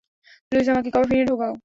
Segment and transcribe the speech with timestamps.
[0.51, 1.53] Luis, আমাকে কফিনে ঢোকাও।